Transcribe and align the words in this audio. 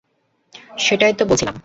সেটাই 0.79 1.13
ত 1.13 1.19
বলছিলাম। 1.23 1.55